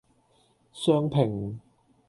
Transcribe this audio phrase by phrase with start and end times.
[0.73, 1.59] 雙拼